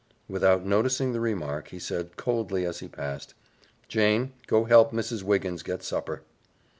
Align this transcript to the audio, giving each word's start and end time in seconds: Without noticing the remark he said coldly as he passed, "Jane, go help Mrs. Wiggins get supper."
Without 0.27 0.65
noticing 0.65 1.13
the 1.13 1.19
remark 1.19 1.67
he 1.67 1.77
said 1.77 2.17
coldly 2.17 2.65
as 2.65 2.79
he 2.79 2.87
passed, 2.87 3.35
"Jane, 3.87 4.33
go 4.47 4.63
help 4.63 4.91
Mrs. 4.91 5.21
Wiggins 5.21 5.61
get 5.61 5.83
supper." 5.83 6.23